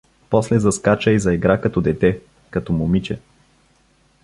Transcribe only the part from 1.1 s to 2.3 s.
и заигра, като дете,